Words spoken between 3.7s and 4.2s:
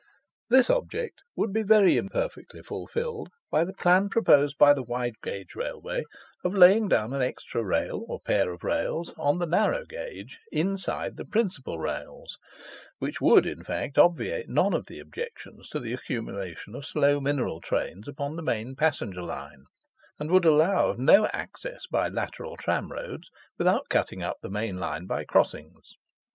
plan